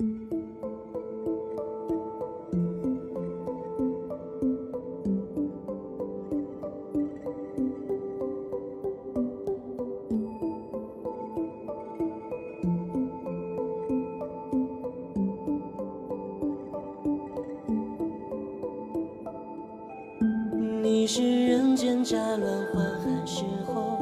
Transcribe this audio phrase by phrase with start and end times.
[0.00, 0.06] 你
[21.08, 23.98] 是人间乍乱还寒时候，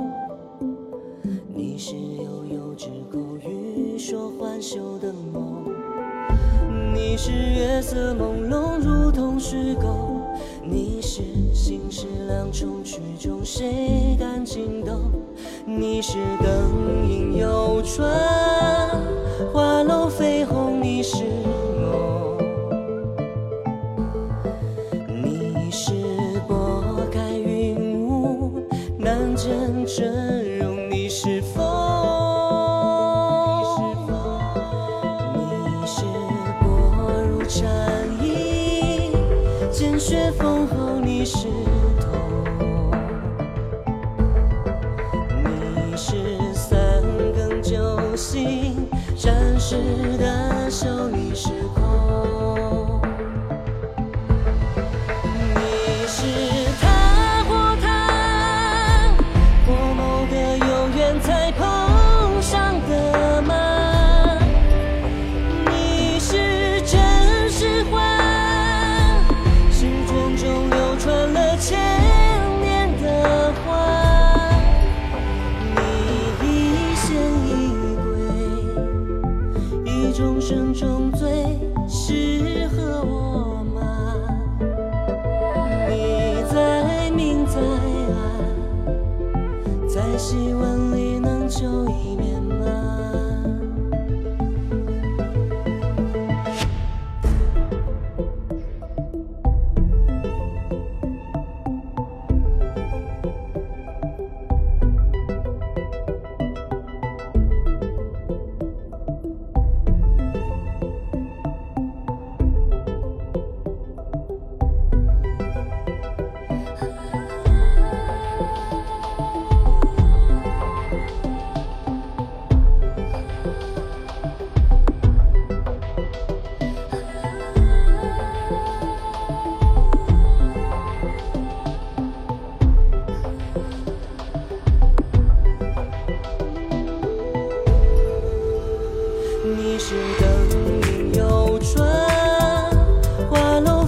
[1.54, 3.18] 你是悠悠之口
[3.48, 5.55] 欲说还休的梦，
[7.16, 10.20] 你是月色朦胧如同虚构，
[10.62, 15.10] 你是心事两重曲中谁敢惊动？
[15.64, 18.06] 你是灯影游船，
[19.50, 21.24] 花楼飞红，你是
[21.80, 22.36] 梦。
[25.24, 25.94] 你是
[40.08, 41.48] 雪封后你是
[42.00, 42.44] 痛，
[45.42, 46.14] 你是
[46.54, 47.02] 三
[47.34, 47.74] 更酒
[48.14, 49.74] 醒战士
[50.16, 51.48] 的手，你是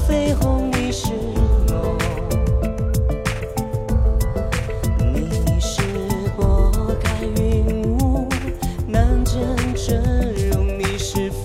[0.09, 1.09] 绯红，你是
[1.69, 1.99] 梦。
[5.13, 5.83] 你是
[6.35, 8.27] 拨开云雾
[8.87, 9.39] 难见
[9.75, 10.03] 真
[10.49, 11.31] 容，你是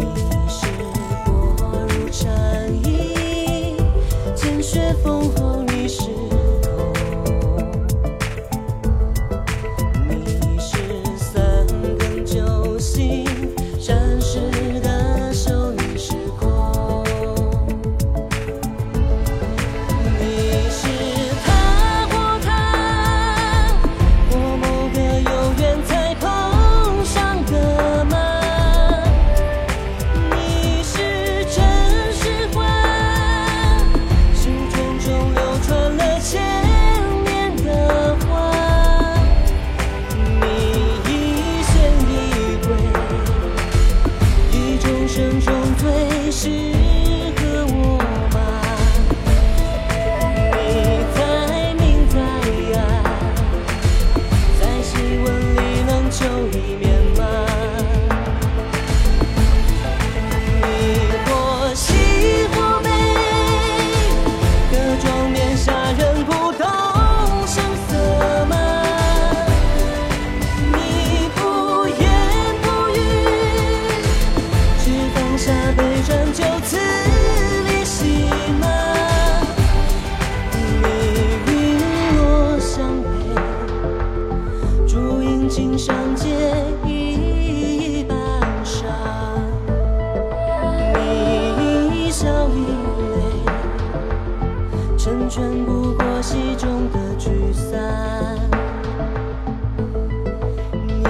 [0.00, 0.04] 你
[0.48, 0.66] 是
[1.24, 1.30] 薄
[1.86, 3.76] 如蝉翼，
[4.34, 5.21] 见雪封
[75.44, 76.78] 下悲转，就此
[77.66, 78.28] 离席
[78.60, 78.64] 吗？
[80.52, 80.62] 你
[81.48, 81.52] 云
[82.16, 83.08] 落相陪，
[84.86, 86.28] 烛影尽上结
[86.86, 88.16] 一半
[88.64, 88.86] 沙。
[90.94, 92.60] 你一笑一
[93.10, 93.18] 泪，
[94.96, 98.38] 成全不过戏中的聚散。
[100.72, 101.02] 你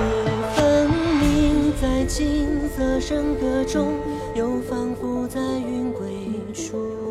[0.55, 0.89] 分
[1.21, 3.93] 明在金色笙歌中，
[4.35, 6.11] 又仿佛在云归
[6.55, 7.02] 处